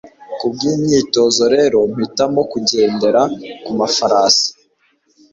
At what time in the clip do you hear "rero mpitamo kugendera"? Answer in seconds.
1.55-3.21